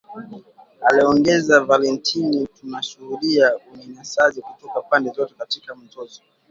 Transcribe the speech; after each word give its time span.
aliongeza 0.81 1.59
Valentine 1.59 2.47
,Tunashuhudia 2.55 3.51
unyanyasaji 3.73 4.41
kutoka 4.41 4.81
pande 4.81 5.09
zote 5.11 5.33
katika 5.39 5.75
mzozo 5.75 6.21